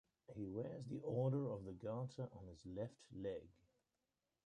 He 0.33 0.47
wears 0.47 0.87
the 0.87 0.99
Order 1.03 1.51
of 1.51 1.63
the 1.63 1.73
Garter 1.73 2.27
on 2.35 2.47
his 2.47 2.65
left 2.65 2.97
leg. 3.15 3.47